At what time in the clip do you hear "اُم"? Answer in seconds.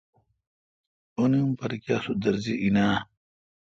1.43-1.51